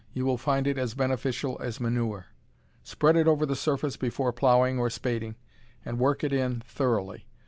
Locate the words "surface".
3.55-3.97